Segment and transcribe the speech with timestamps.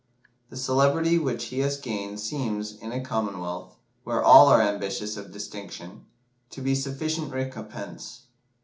[0.49, 5.31] The celebrity which he has gained seems, in a commonwealth, where all are ambitious of
[5.31, 6.07] distinction,
[6.49, 8.23] to be sufficient recompense.